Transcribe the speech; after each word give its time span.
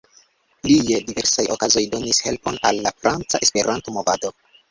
Li 0.69 0.77
je 0.91 1.01
diversaj 1.09 1.45
okazoj 1.57 1.83
donis 1.91 2.21
helpon 2.29 2.57
al 2.71 2.81
la 2.87 2.95
franca 3.03 3.43
Esperanto-movado. 3.49 4.35